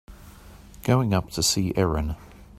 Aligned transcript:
Going 0.83 1.13
up 1.13 1.29
to 1.33 1.43
see 1.43 1.73
Erin. 1.75 2.15